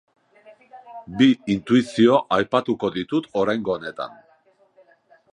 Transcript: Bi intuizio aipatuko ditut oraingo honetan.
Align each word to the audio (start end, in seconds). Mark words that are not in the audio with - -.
Bi 1.17 1.25
intuizio 1.55 2.15
aipatuko 2.37 2.89
ditut 2.95 3.27
oraingo 3.43 3.75
honetan. 3.75 4.17